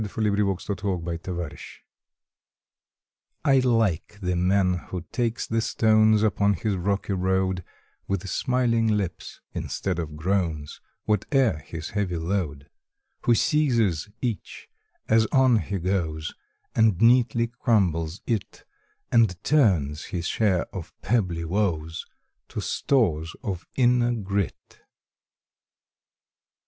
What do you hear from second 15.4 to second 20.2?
he goes, And neatly crumbles it, And turns